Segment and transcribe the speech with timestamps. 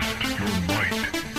[0.00, 1.33] Test your might.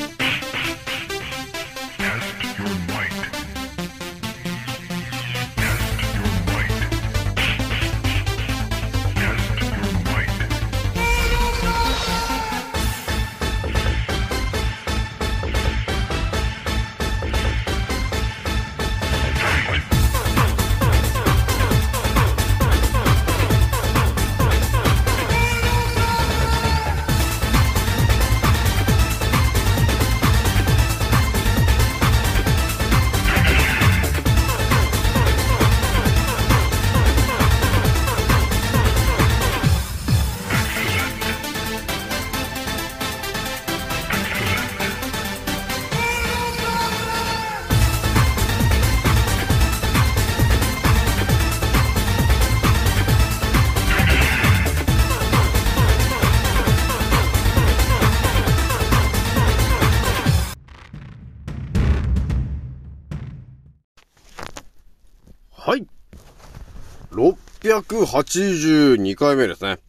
[67.65, 69.79] 682回目ですね。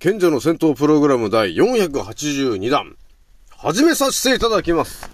[0.00, 2.96] 賢者の戦闘プログラム第482弾。
[3.50, 5.08] 始めさせていただきます。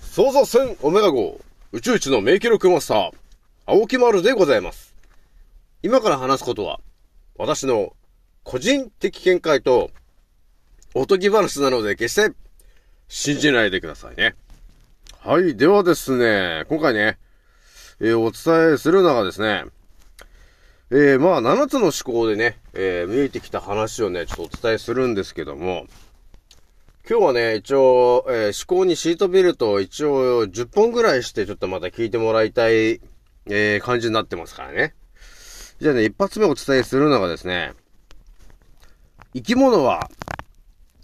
[0.00, 1.40] 創造戦オメガ号
[1.72, 3.10] 宇宙一の名記録マスター、
[3.66, 4.94] 青木丸でございます。
[5.82, 6.78] 今から話すことは、
[7.36, 7.96] 私の
[8.44, 9.90] 個人的見解と、
[10.94, 12.32] おとぎ話なので決して
[13.08, 14.36] 信じないでくださいね。
[15.18, 15.56] はい。
[15.56, 17.18] ではですね、今回ね、
[17.98, 19.64] えーお伝えするのがですね、
[20.90, 25.86] えーまあ、7つの思考でね、えー見えてきた話をね、ちょっとお伝えするんですけども、
[27.08, 33.00] 今日はね、一応、えー思考にシートベルトを一応10本ぐらいして、ちょっとまた聞いてもらいたい、
[33.46, 34.94] えー感じになってますからね。
[35.80, 37.72] じゃあね、一発目お伝えするのがですね、
[39.34, 40.10] 生き物は、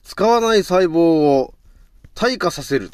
[0.05, 0.98] 使わない細胞
[1.40, 1.55] を
[2.14, 2.90] 退化させる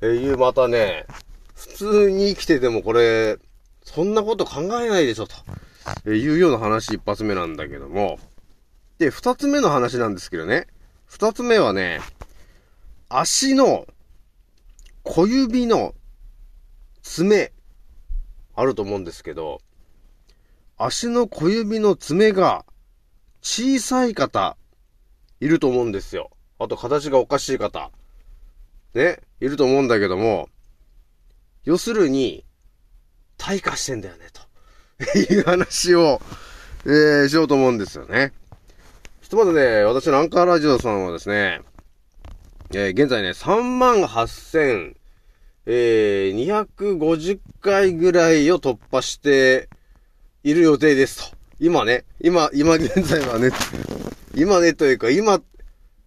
[0.00, 1.06] と、いう、またね、
[1.54, 3.38] 普通に生きててもこれ、
[3.84, 5.36] そんなこと考えないでしょ、と
[6.06, 8.18] えいうような話一発目なんだけども。
[8.98, 10.66] で、二つ目の話なんですけどね。
[11.06, 12.00] 二つ目はね、
[13.08, 13.86] 足の
[15.02, 15.94] 小指の
[17.02, 17.52] 爪、
[18.54, 19.60] あると思うんですけど、
[20.76, 22.64] 足の小指の爪が
[23.42, 24.56] 小さい方、
[25.40, 26.30] いると思うんですよ。
[26.58, 27.90] あと形がおかしい方。
[28.94, 30.48] ね、いると思うんだけども、
[31.64, 32.44] 要するに、
[33.38, 34.42] 退化してんだよね、と
[35.30, 36.20] いう話を、
[36.84, 38.32] えー、しようと思うんですよね。
[39.22, 41.62] ひとまずね、私のアンカーラジオさんはですね、
[42.72, 44.94] えー、現在ね、38,000、
[45.66, 49.68] えー、250回ぐらいを突破して
[50.44, 51.36] いる予定ですと。
[51.58, 53.50] 今ね、今、今現在はね、
[54.34, 55.40] 今ねというか、今、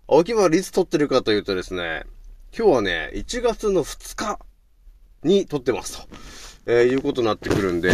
[0.08, 2.04] 青木丸いつ撮ってるかというとですね、
[2.56, 4.40] 今日はね、1月の2日
[5.24, 6.08] に撮ってますと。
[6.66, 7.94] えー、いうことになってくるんで、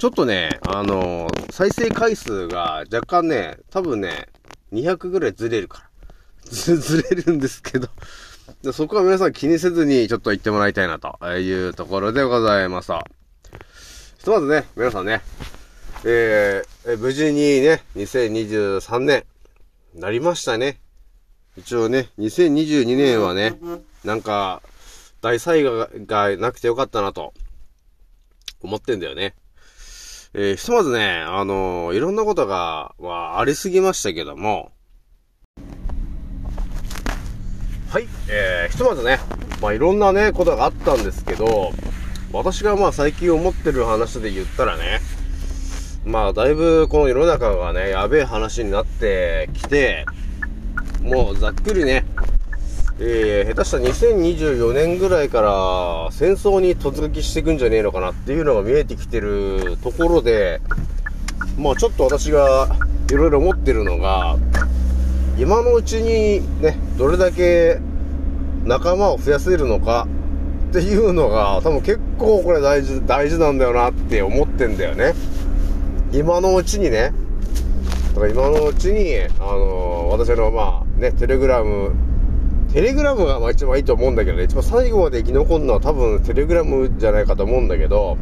[0.00, 4.28] ちょっとね、あのー再生回数が若干ね、多分ね、
[4.72, 6.50] 200ぐらいずれるから。
[6.50, 7.90] ず、 ずれるんですけど。
[8.72, 13.04] そこは皆さん気にせずにちょっと言ってもらいたいなというところでございました。
[14.16, 15.20] ひとまずね、皆さんね、
[16.06, 19.26] えー、無事にね、2023年、
[19.94, 20.80] なりましたね。
[21.58, 23.58] 一応ね、2022年はね、
[24.02, 24.62] なんか、
[25.20, 27.34] 大災害がなくてよかったなと、
[28.62, 29.34] 思ってんだよね。
[30.32, 34.70] えー、ひとまずね、あのーいろんなことが、まあ、ありすぎましたけども、
[37.88, 39.18] はい、えー、ひとまずね、
[39.60, 41.72] まあ、いろんなね、ことがあったんですけど、
[42.32, 45.00] 私がまあ最近思ってる話で言ったらね、
[46.04, 50.06] まあ、だいぶこの世の中がね、やべえ話になってきて、
[51.02, 52.04] もうざっくりね、
[53.02, 60.60] えー、下手したら2024年ぐらいから戦争に突撃していくんじゃねえのかなっていうのが見えてきてるところで、
[61.56, 62.68] まあちょっと私が
[63.10, 64.36] いろいろ思ってるのが、
[65.38, 67.78] 今のうちにね、どれだけ
[68.64, 70.06] 仲間を増やせるのか
[70.68, 75.14] っていうのが多分結構これ大事、大事なんだよなって思ってんだよね。
[76.12, 77.14] 今のうちにね、
[78.14, 81.92] だから今のうちに、あのー私のまあね、テレグラム、
[82.72, 88.16] テレグラムがまあ一番いいと思うんだけどね、一番最後まで生き残るのは多分テレグラムじゃないかと思うんだけど、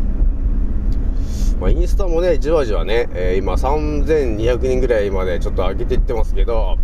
[1.61, 6.79] まあインスタもね、じわじわね、えー今3200人ぐらいまでちょっと上げていってますけど、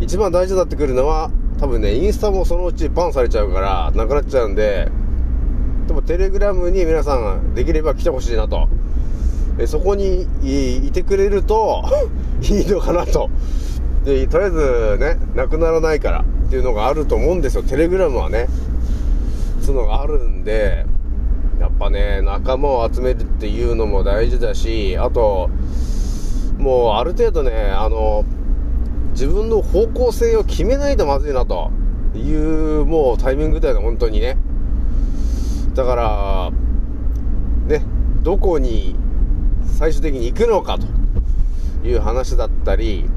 [0.00, 1.30] 一番大事になってくるのは、
[1.60, 4.88] 多分ね、インスタもそのうちバンされちゃうから、なくなっちゃうんで、
[5.86, 8.68] でもテレグラムに皆さんできれば来てほしいなと。
[9.58, 11.82] えそこにいてくれると
[12.42, 13.30] いいのかなと。
[14.04, 16.24] で、とりあえずね、なくならないから。
[16.46, 17.62] っていうのがあると思うんですよ。
[17.64, 18.46] テレグラムはね。
[19.60, 20.86] そのがあるんで、
[21.58, 25.50] やっぱね、仲間を集めるっていうのも大事だし、あと、
[26.56, 28.24] もうある程度ね、あの、
[29.10, 31.72] 自分の方向性を決めないとまずいなと
[32.14, 34.36] いう、もうタイミングだよね、本当にね。
[35.74, 36.50] だから、
[37.66, 37.84] ね、
[38.22, 38.94] どこに
[39.78, 40.86] 最終的に行くのかと
[41.86, 43.10] いう話だったり、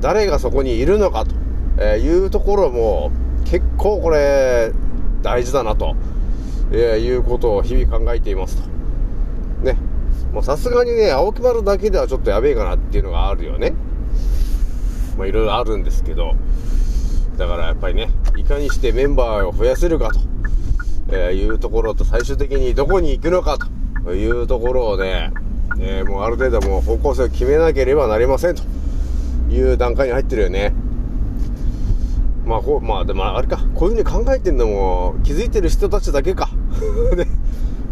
[0.00, 1.43] 誰がそこにいるのかと
[1.78, 3.10] えーいうところも
[3.44, 4.72] 結構これ
[5.22, 5.96] 大事だなと、
[6.72, 8.68] えーいうことを日々考えていますと。
[9.64, 9.76] ね。
[10.32, 13.72] もうさすがにね、青木丸だけではちょっとやべえかなっていうのがあるよね。
[15.16, 16.34] まあいろいろあるんですけど、
[17.36, 20.20] だからやっぱりね、いかにしてメンバーを増やせるかと、
[21.12, 23.58] えいうところと最終的にどこに行くのか
[24.04, 25.30] というところをね、
[25.78, 28.62] えーもうある程度もう方向性を決めなければなりませんと
[29.50, 30.73] いう段階に入ってるよね。
[32.44, 36.50] まあこう、まあでもあれか、こういう風に考えてんのも気づいてる人たちだけか。
[37.16, 37.26] ね。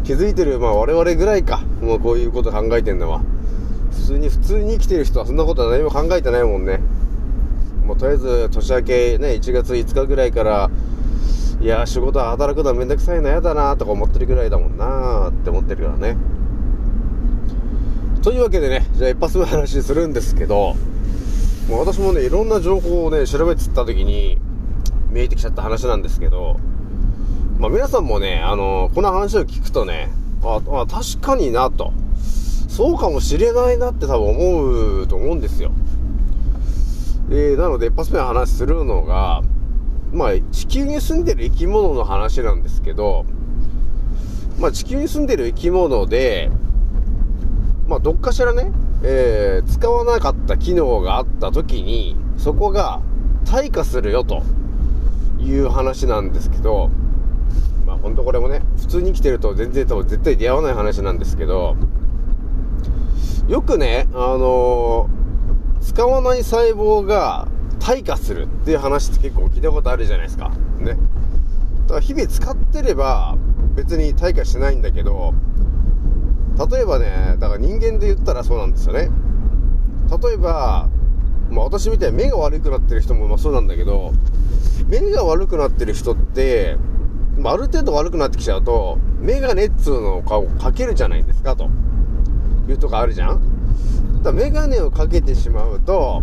[0.05, 1.63] 気づいてる、まあ我々ぐらいか。
[1.81, 3.21] もうこういうこと考えてんのは。
[3.91, 6.81] 普通に、普通に生きてる人はそんなことは何も考えてないもんね。
[7.87, 10.71] もうとりあえず年明けね、1月5日ぐらいから、
[11.61, 16.17] いや仕事は働くのはめんどくさいな、やだなとか思ってるぐらいだもんなって思ってるからね。
[18.23, 20.77] というわけでね、じゃあ一発目の話するんですけど、
[21.69, 24.39] もう私もね、いろんな情報をね、調べてった時に、
[25.13, 26.57] 見えてきちゃった話なんですけど、
[27.59, 30.11] まあ皆さんもね、あのこの話を聞くとね、
[30.43, 31.93] あ、あ確かになと、
[32.69, 35.71] そうかもしれないなって多分思うと思うんですよ。
[37.31, 39.43] え、なので一発目の話するのが、
[40.13, 43.27] まあ地球に住んでる生き物の話なんですけど、
[44.59, 46.51] まあ地球に住んでる生き物で、
[47.87, 53.01] まあどっかしらね、えー使わなかった機能があった時に、そこが
[53.45, 54.43] 退化するよと
[55.39, 56.91] いう話なんですけど、
[57.87, 61.77] まあ本当これもね、普通に生きてると全然多分絶対出会わない話なんですけど、
[63.49, 65.23] よくね、あのー
[65.83, 67.49] 使わない細胞が
[67.81, 70.53] 退化するっていう話って結構聞いたことあるじゃないですか。
[70.79, 70.97] ね。
[71.87, 73.37] だから日々使ってれば
[73.75, 75.35] 別に退化しないんだけど、
[76.59, 79.11] 例えばね、だから人間で言ったらそうなんですよね。
[80.23, 80.89] 例えば、
[81.51, 84.13] まあ私みたいに目が悪くなってる人もまあそうなんだけど、
[84.89, 86.77] 目が悪くなってる人って、
[87.39, 91.71] まあある程度悪くなってきちゃうと、メガネっつうのをかけるじゃないですか、と
[92.69, 93.41] いうとこあるじゃん
[94.23, 96.23] だからメガネをかけてしまうと、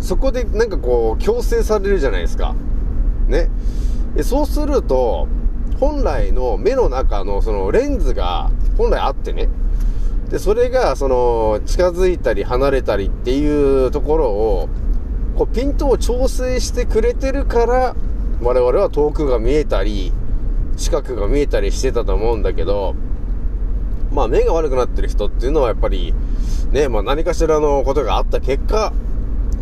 [0.00, 2.54] そこでなんかこう強制されるじゃないですか。
[3.28, 3.48] ね。
[4.22, 5.28] そうすると、
[5.76, 9.48] 本来の目の中のそのレンズが本来あってね。
[10.30, 14.68] で、それがその近づいたり離れたりっていうところを、
[15.36, 17.94] こうピントを調整してくれてるから、
[18.42, 20.12] 我々は遠くが見えたり、
[20.76, 22.94] 近くが見えたりしてたと思うんだけど、
[24.12, 26.14] まあ目が悪くなってる人っていうのはやっぱり、
[26.70, 28.92] ね、まあ何かしらのことがあった結果、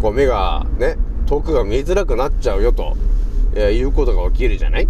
[0.00, 0.96] こう目がね、
[1.26, 2.96] 遠くが見えづらくなっちゃうよと、
[3.54, 4.88] えーいうことが起きるじゃない？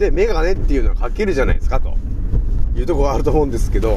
[0.00, 1.94] で、メガネっていうのはかけるじゃないですかと、
[2.74, 3.96] いうとこがあると思うんですけど、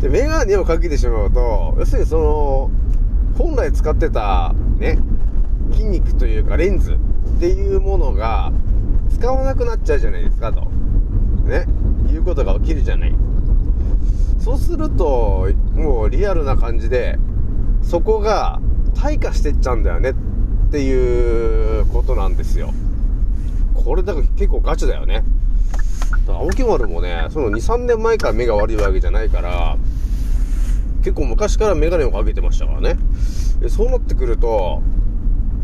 [0.00, 2.70] で、メガネをかけてしまうと、要するにその、
[3.36, 4.98] 本来使ってたね、
[5.72, 8.50] 筋肉というかレンズっていうものが
[9.10, 10.62] 使わなくなっちゃうじゃないですかと。
[11.44, 11.66] ね、
[12.10, 13.14] いうことが起きるじゃない。
[14.40, 17.18] そうすると、もうリアルな感じで、
[17.82, 18.60] そこが
[18.94, 20.14] 退化してっちゃうんだよねっ
[20.70, 22.72] ていうことなんですよ。
[23.82, 25.24] これだから結構ガチだよね。
[26.26, 29.76] 青木丸もね、その2、3年前から目が悪いわけじゃないから、
[31.02, 32.96] 結構昔からメガネをかけてましたからね。
[33.68, 34.82] そうなってくると、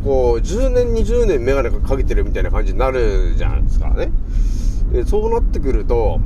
[0.04, 4.10] こう、10年、20年メガネかけてるみたいな感じになるじゃないですかね。
[4.92, 6.20] でそうなってくると、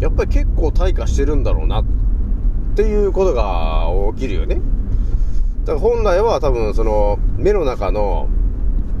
[0.00, 1.84] やっぱり結構退化してるんだろうなっ
[2.74, 4.60] ていうことが起きるよね。
[5.64, 8.28] だから本来は多分その目の中の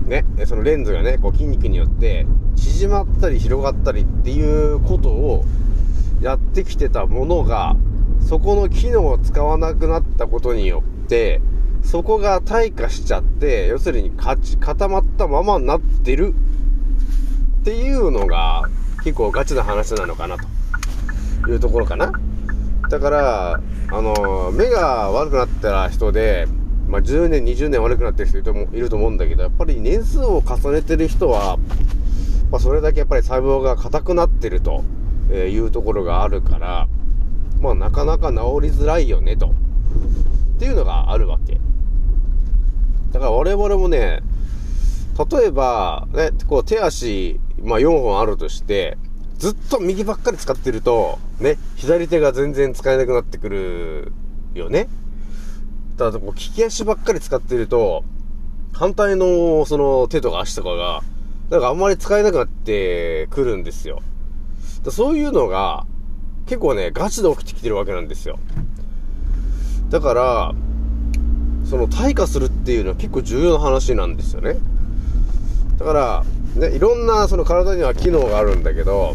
[0.06, 5.44] ね、そのレンズがね、こう筋肉によって縮まったり広がったりっていうことを
[6.20, 7.76] やってきてたものが、
[8.20, 11.40] そこの機能を使わなくなったことによって、
[11.82, 16.34] そこが退化しちゃって、要するに固まったままになってる
[17.60, 18.68] っていうのが
[19.04, 20.36] 結構ガチな話なのかな
[21.44, 22.12] というところかな。
[22.88, 26.46] だから、あの、目が悪くなった人で、
[26.92, 28.42] まあ、10年、20年悪くなってる人い
[28.78, 31.56] ると思うんだけど、やっぱり年数を重ねてる人は、
[32.50, 34.84] まあ、それだけやっぱり細胞が硬くなってると
[35.30, 36.88] えいうところがあるから、
[37.62, 39.46] まあ、なかなか治りづらいよね、と。
[39.46, 41.58] っていうのがあるわけ。
[43.12, 44.20] だから我々もね、
[45.30, 48.98] 例えば、ね、こう手足、まあ4本あるとして、
[49.38, 54.12] ずっと右ばっかり使ってると、ね、左手が全然使えなくなってくる
[54.54, 54.88] よね。
[55.96, 58.04] ただ、こう、利き足ばっかり使ってると、
[58.72, 61.02] 反対の、その、手とか足とかが、
[61.50, 64.00] なんかあんまり使えなくなってくるんですよ。
[64.82, 65.86] だそういうのが、
[66.46, 68.38] 結構ね、ガチで起きてきてるわけなんですよ。
[69.90, 70.54] だから、
[71.64, 74.56] その、退化するっていうのは結構重要な話なんですよね。
[75.78, 76.24] だから、
[76.68, 79.14] ね、いろんな、その体には機能があるんだけど、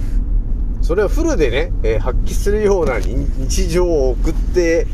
[0.82, 4.88] それをフルでね、えー発揮するような日常を送って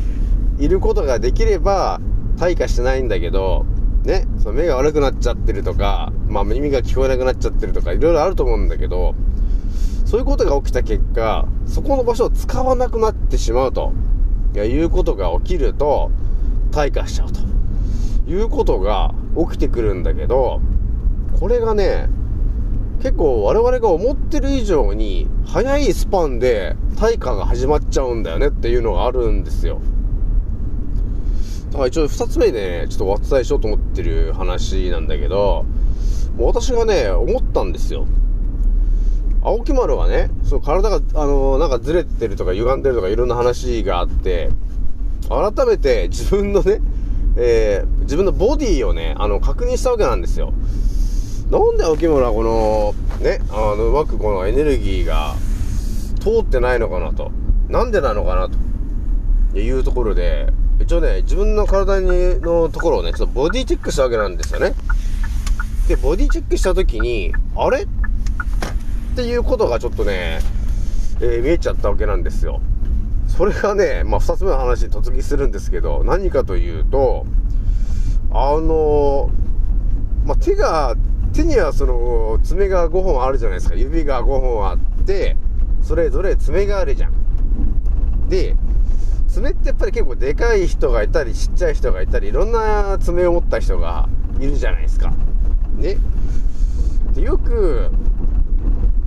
[0.58, 2.00] いることができれば、
[2.36, 3.66] 退化してないんだけど、
[4.04, 9.14] ね、その目が悪くなっちゃってるとか、まあ耳が聞こえなくなっちゃってるとか、いろいろあると思うんだけど、
[10.04, 13.92] そういうことが起きた結果、そこの場所を使わなくなってしまうと、
[14.54, 16.10] いやいうことが起きると、
[16.70, 17.40] 退化しちゃうと。
[18.26, 20.60] いうことが起きてくるんだけど、
[21.38, 22.08] これがね、
[23.02, 29.80] 結構我々が思ってる以上に早いスパンで退化が始まっちゃうんだよねっていうのがあるんですよ。
[31.74, 35.66] だから一応二つ目でね、ちょっとお伝えしようと思ってる話なんだけど、
[36.36, 38.06] もう私がね、思ったんですよ。
[39.42, 44.50] 青木丸はね、その体が、あのなんかずれてるとか歪んでるとかいろんな話があって、
[45.28, 46.80] 改めて自分のね、
[47.36, 50.54] えー、自分のボディをね、あの、確認したわけなんですよ。
[51.50, 55.34] なんで青木村はこの、ね、あの、うまくこのエネルギーが
[56.20, 57.32] 通ってないのかなと。
[57.68, 59.58] なんでなのかなと。
[59.58, 62.08] いうところで、一応ね、自分の体に
[62.40, 64.74] のところをね、ちょっとボディチェックしたわけなんですよね。
[65.88, 67.82] で、ボディチェックしたときに、あれ？
[67.82, 67.86] っ
[69.16, 70.40] ていうことがちょっとね、
[71.20, 72.60] えー見えちゃったわけなんですよ。
[73.28, 77.26] それがね、まあ、二つ目の話に突撃するんですけど、何かというと、
[78.30, 79.30] あの
[80.24, 80.94] まあ、手が、
[81.32, 83.74] 手にはその、爪が5本あるじゃないですか。
[83.74, 85.36] 指が5本あって、
[85.82, 88.28] それぞれ爪があるじゃん。
[88.28, 88.56] で、
[89.34, 95.12] 爪ってやっぱり結構でかい人がいたり、ちっちゃい人がいたり、いろんな爪を持った人がいるじゃないですか。
[95.74, 95.96] ね。
[97.14, 97.90] で、よく、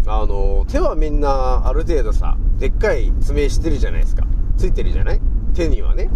[0.05, 4.27] あの、手はみんなある程度さ、でっかい爪してるじゃないですか。
[4.57, 5.22] ついてるじゃない？
[5.53, 6.10] 手にはね。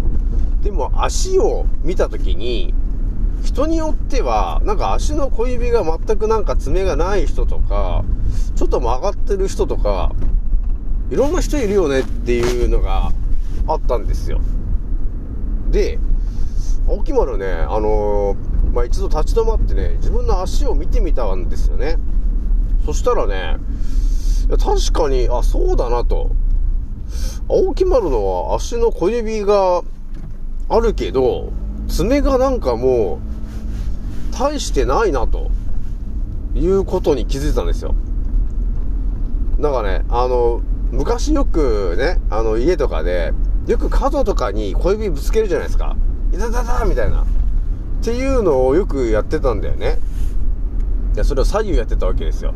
[0.60, 2.74] でも足を見たときに、
[3.42, 8.04] 人によっては、なんか足の小指が全くなんか爪がない人とか、
[8.56, 10.12] ちょっと曲がってる人とか、
[11.10, 13.10] いろんな人いるよねっていうのが
[13.66, 14.40] あったんですよ。
[15.70, 15.98] で、
[16.88, 21.96] 青木丸ね、あのーまあ、一度立ち止まってね、自分の足を見てみたんですよね。
[22.86, 23.58] そしたらね、
[24.48, 26.30] 確かに、あ、そうだなと。
[27.48, 29.82] 青木丸のは足の小指が
[30.68, 31.52] あるけど、
[31.88, 33.20] 爪がなんかも
[34.32, 35.50] う、大してないなと、
[36.54, 37.94] いうことに気づいたんですよ。
[39.58, 43.32] なんかね、あの、昔よくね、あの、家とかで、
[43.66, 45.96] よく角とかに小指ぶつけるじゃないですか。
[46.32, 47.22] いたたたみたいな。
[47.22, 47.24] っ
[48.04, 49.98] ていうのをよくやってたんだよね。
[51.14, 52.54] いや、それを左右やってたわけですよ。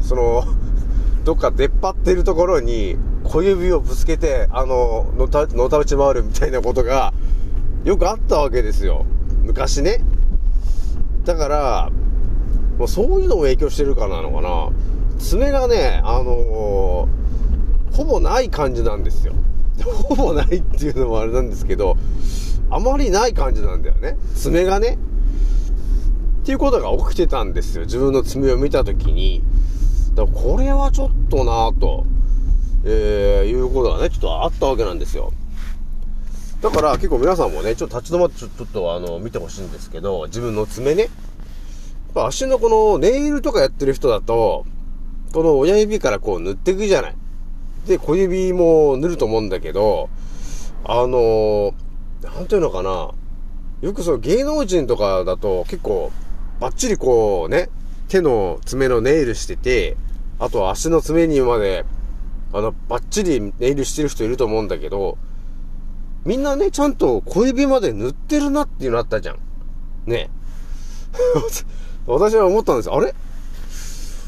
[0.00, 0.44] その、
[1.24, 7.12] どっか出っ張ってるところに小指をぶつけて、あの、のた、のたうち回るみたいなことが、
[7.84, 9.04] よくあったわけですよ。
[9.42, 10.04] 昔ね。
[11.24, 11.90] だから、
[12.78, 14.68] もうそういうのも影響してるからなのかな。
[15.18, 17.08] 爪がね、あの
[17.92, 19.34] ほぼない感じなんですよ。
[19.84, 21.96] ほぼないっていうのもあれなんですけど、
[22.70, 24.16] あまりない感じなんだよね。
[24.34, 24.98] 爪がね。
[26.42, 27.84] っていうことが起きてたんですよ。
[27.84, 29.42] 自分の爪を見たときに。
[30.14, 32.06] だからこれはちょっとなぁと、
[32.84, 35.32] えー、いうことがね、ちょっとあったわけなんですよ。
[36.60, 41.02] だから結構皆さんもね、ちょっと立ち止まってちょっとあの、見てほしいんですけど、自分の爪ね。
[41.02, 41.10] やっ
[42.14, 44.66] ぱ足のこのネイルとかやってる人だと、
[45.32, 47.16] この親指からこう塗っていくじゃない。
[47.88, 50.08] で、小指も塗ると思うんだけど、
[50.84, 51.72] あのー、
[52.22, 53.10] なんていうのかな。
[53.80, 56.10] よくその芸能人とかだと結構
[56.60, 57.70] バッチリこうね、
[58.08, 59.96] 手の爪のネイルしてて、
[60.38, 61.84] あと足の爪にまで、
[62.52, 65.18] あの、バッチリネイルしてる人いると思うんだけど、
[66.24, 69.38] みんなね、ちゃんと小指まで塗ってるなっていうのあったじゃん。
[70.06, 70.30] ね。
[72.06, 73.14] 私は思ったんですあれ？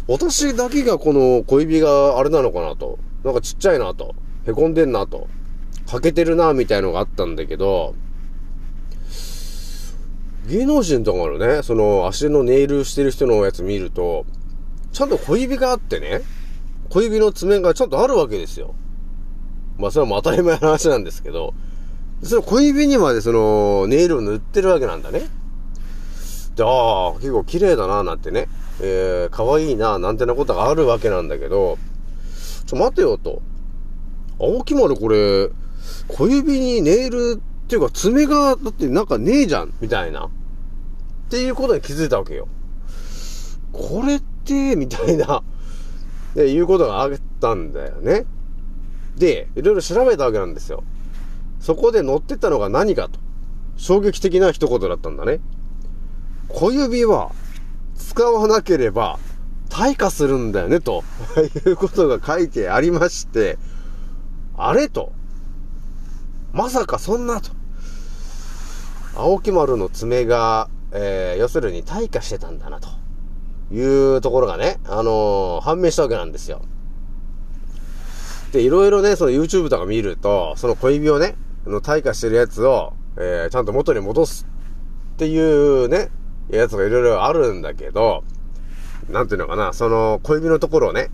[0.06, 2.98] 私だけがこの小指があれなのかなと。
[3.24, 4.14] なんかちっちゃいなと。
[4.46, 5.28] へこんでんなと。
[5.86, 7.94] 欠けてるなみたいのがあったんだけど、
[10.48, 14.24] 芸能人とかのね、その足のネイルしてる人のやつ見ると、
[14.92, 16.22] ちゃんと小指があってね、
[16.88, 18.74] 小指の爪がちゃんとあるわけですよ。
[19.78, 21.54] まあそれはもう当たり前の話なんですけど、
[22.22, 25.28] その小指にまでそのネイルを塗ってるわけなんだね。
[26.56, 28.48] で、ああ、結構綺麗だな、なんてね。
[28.80, 31.78] えー、可愛いな、なんてなことがあるわけなんだけど、
[32.70, 33.42] ちょ、待てよと。
[34.38, 35.50] 青木丸これ、
[36.06, 40.26] 小指にネイルっていうか爪が、だってなんかねえじゃん、みたいな。
[40.26, 40.30] っ
[41.30, 42.46] ていうことに気づいたわけよ。
[43.72, 45.42] これって、みたいな、
[46.36, 48.24] で、いうことがあったんだよね。
[49.16, 50.84] で、いろいろ調べたわけなんですよ。
[51.58, 53.18] そこで載ってたのが何かと。
[53.78, 55.40] 衝撃的な一言だったんだね。
[56.48, 57.32] 小指は
[57.96, 59.18] 使わなければ
[59.80, 61.04] 退化するんだよね、と
[61.64, 63.56] いうことが書いてありまして、
[64.54, 65.10] あれと。
[66.52, 67.50] まさかそんなと。
[69.16, 72.90] 青木丸の爪が、えー、要するに退化してたんだな、と
[73.72, 76.60] いうところがね、あのー判明したわけなんですよ。
[78.52, 84.46] で、いろいろね、その YouTube とか見ると、その小指をね、の退化してるやつを、えー、ちゃんと元に戻す
[85.14, 86.10] っていうね、
[86.50, 88.24] やつがいろいろあるんだけど、
[89.10, 91.10] なんていうのかな、その小指のところをね、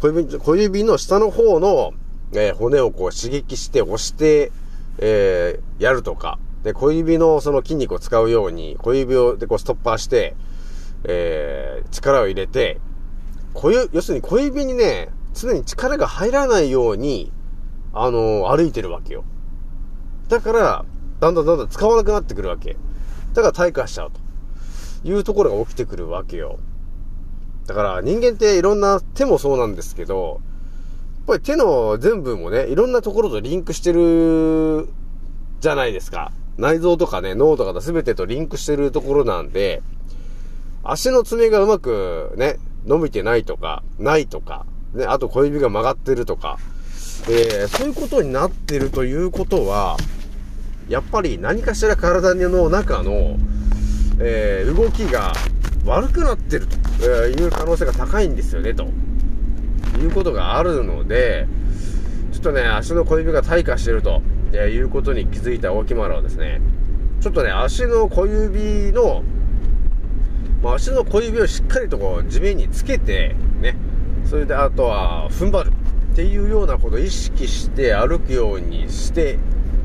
[0.00, 1.92] 小指、小指の下の方の、
[2.32, 4.52] えー骨をこう刺激して押して、
[4.98, 10.36] えーやるとか、で、小指のその筋肉を使うように、小指をでこうストッパーして、
[11.04, 12.80] えー力を入れて、
[13.54, 17.32] 小指、要するに小指にね、常に力が入らないように、
[17.92, 19.24] あのー歩いてるわけよ。
[20.28, 20.84] だから、
[21.18, 22.76] だんだんだんだん使わなくなってくるわけ。
[23.34, 24.20] だから退化しちゃうと。
[25.02, 26.58] いうところが起きてくるわけよ。
[27.70, 30.40] だから人間っていろんな手もそうなんですけど、
[31.18, 34.88] やっぱり手の全部もね、いろんなところとリンクしてる
[35.60, 36.32] じゃないですか。
[36.58, 39.82] 内臓とかね、脳とかと全てとリンクしてるところなんで、
[40.82, 46.58] 足の爪がうまくね、伸びてないとか、ないとか、ね、あと小指が曲がってるとか、
[47.28, 49.96] えーそういうことになってるということは、
[50.88, 53.36] やっぱり何かしら体の中の、
[54.18, 55.34] えー動きが
[55.86, 58.88] 悪くなってるという可能性が高いんですよね、と。
[59.98, 61.46] いうことがあるので、
[62.32, 66.60] ちょっとね、足の小指が退化してると、いうことに気づいた大木丸はですね、
[67.20, 69.22] ちょっとね、足の小指の、
[70.62, 73.76] まあ、足の小指をしっかりとこう地面につけて、ね、
[74.24, 75.72] それであとは踏ん張る。
[76.12, 79.38] っていうようなことを意識して歩くようにして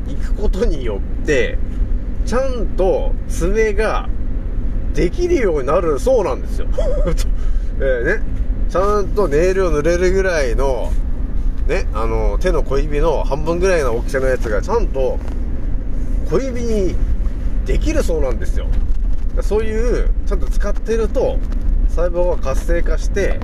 [0.08, 1.58] いくことによって、
[2.26, 4.10] ちゃんと爪が
[4.96, 6.68] できるようになるそうなんですよ。
[7.80, 8.24] えーね、
[8.70, 10.92] ちゃんとネイルを塗れるぐらいの、
[11.68, 15.20] ね、あの、手の小指の半分ぐらいの大きさのやつがちゃんと
[16.30, 16.96] 小指に
[17.66, 18.68] できるそうなんですよ。
[19.42, 21.38] そういう、ちゃんと使ってると、
[21.90, 23.40] 細胞が活性化して、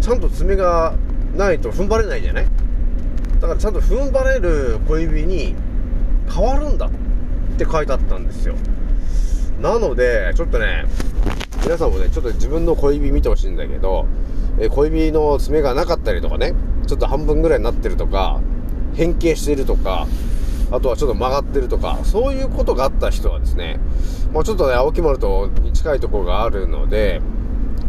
[0.00, 0.94] ちゃんと爪が
[1.36, 2.46] ないと踏ん張れないじゃない？
[3.38, 5.54] だからちゃんと踏ん張れる小指に
[6.34, 6.90] 変わるんだっ
[7.58, 8.54] て書いてあったんですよ。
[9.60, 10.86] なので、ちょっとね、
[11.62, 14.06] 皆さんもね、ちょっと自分の小指見てほしいんだけど、
[14.58, 16.54] え小指の爪がなかったりとかね、
[16.86, 18.40] ちょっと半分ぐらいになってるとか、
[18.94, 20.06] 変形しているとか、
[20.70, 23.78] あとはちょっと曲がってるとか、そういうことがあった人はですね、
[24.32, 27.20] まあちょっとね、青木丸とに近いところがあるので、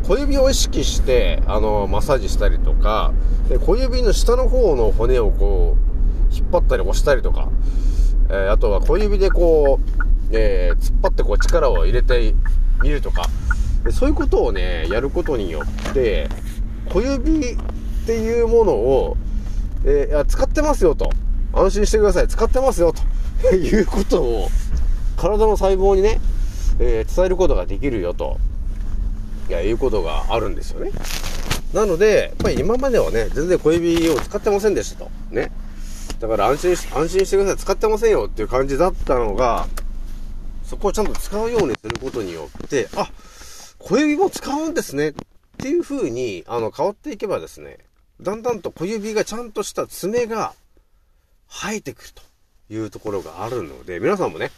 [0.04, 3.14] 小指を意識して、あの、マッサージしたりとか、
[3.48, 7.48] で小指の下の方の骨をこう、引っ張ったり押したりとか、
[8.30, 12.34] えーあとは小指でこう、えー突っ張ってこう力を入れて
[12.82, 13.28] みるとか、
[13.84, 16.30] でそういうことをね、やることによって、
[16.90, 17.58] 小指っ
[18.06, 19.18] ていうものを、
[19.86, 21.10] えー使ってますよと。
[21.54, 22.28] 安心してください。
[22.28, 23.02] 使ってますよと。
[23.56, 24.50] いうことを、
[25.18, 26.20] 体の細胞にね、
[26.80, 28.38] えー伝えることができるよと。
[29.50, 30.92] いや、いうことがあるんですよね。
[31.74, 35.12] なので、やっぱり今まではね、全然小指を使ってませんでしたと。
[35.32, 35.52] ね。
[36.20, 37.58] だから安心し、安心してください。
[37.58, 39.68] 使ってませんよっていう感じだったのが、
[40.72, 43.12] そこをちゃんと使うようにすることによって、あ、
[43.78, 45.14] 小指も使うんですねっ
[45.58, 47.80] ていう風に、あの、変わっていけばですね、
[48.22, 50.54] だんだんと小指がちゃんとした爪が
[51.50, 52.22] 生えてくると
[52.74, 54.50] いうところがあるので、皆さんもね、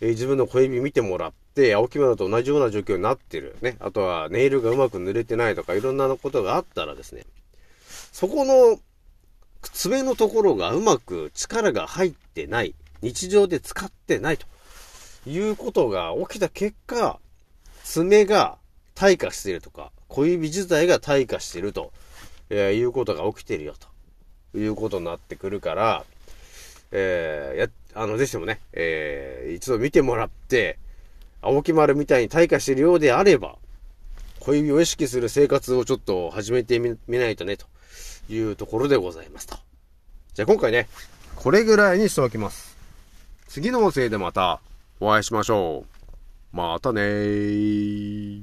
[0.00, 3.56] えー自分の小指見てもらって、青木村と同じような状況になってる。
[3.62, 3.76] ね。
[3.78, 7.24] あとはネイルがうまく塗れてないとか、いろんなことがあったらですね、
[8.10, 8.80] そこの
[9.62, 14.48] 爪のところがうまく力が入ってない、日常で使ってないと
[15.26, 17.18] いうことが起きた結果、
[17.84, 18.58] 爪が
[18.94, 21.92] 退化しているとか、小指自体が退化していると、
[22.48, 23.74] えーいうことが起きてるよ
[24.52, 26.04] ということになってくるから、
[26.92, 30.78] えーや、あの、ぜひともね、えー一度見てもらって、
[31.42, 33.56] 青木丸みたいに退化しているようであれば、
[34.40, 37.66] 小指を意識する生活をちょっと始めてみみないとね、と
[38.30, 39.56] いうところでございますと。
[40.34, 40.88] じゃあ今回ね、
[41.36, 42.76] これぐらいにしておきます。
[43.48, 44.60] 次の音声でまた
[45.02, 45.86] お会いしましょ
[46.52, 46.56] う。
[46.56, 48.42] またねー。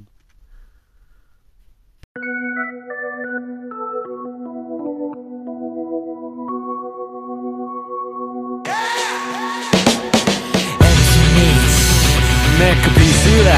[12.58, 13.52] ネックピースだ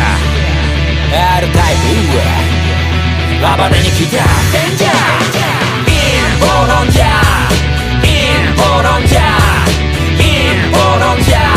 [1.39, 2.21] R タイプ
[3.41, 4.21] 暴れに来た
[4.53, 4.93] デンジャー。
[5.89, 5.97] イ
[6.37, 7.09] ンボロンジャー。
[8.05, 8.09] イ
[8.53, 9.25] ンボロンジャー。
[10.21, 11.50] インボロンジャー。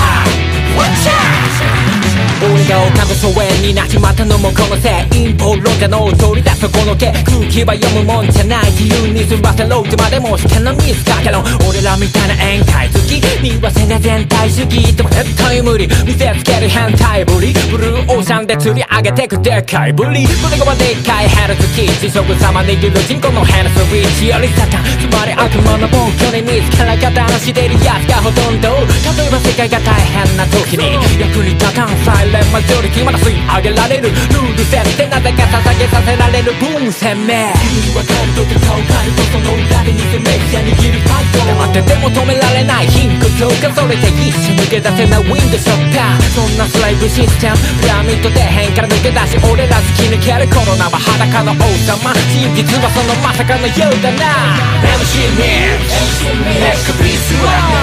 [2.63, 13.99] 俺が丘の疎遠になっちまったのもこのせい陰謀論者の取り出すこの毛空気は読むもんじゃない自由に済ませろってまでもしてのミスかけろ俺らみたいな宴会好き見忘れ。
[13.99, 28.71] 全体主義とか絶対無理見せつける変態ぶりブルーオーシャンで釣り上げてくでっかいぶり胸がでっかいヘルツキー地食様握る人口のヘルスリーチよりサタンつまり悪魔の暴挙に見つから方のしてるやつがほとんど
[29.15, 54.53] 例えば世界が大変な時に役に立たんサイレンマジョリティまだ吸い上げられるルール設定なぜか捧げさせられる分鮮明君はカルトで顔カルトその裏で偽メディア握るファイト黙ってても止められない貧困強化それで一瞬抜け出せないウィンドショッターそんなスライブシステムピラミッド底辺から抜け出し俺ら突き抜けるコロナは裸の王様真実はそのまさかのようだな
[55.01, 56.13] MC ミッ
[56.61, 57.81] ネックピースは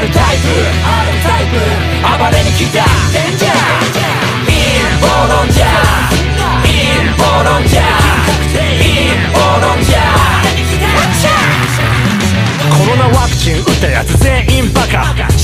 [0.00, 1.12] R タイプ
[2.02, 2.84] 暴れに来た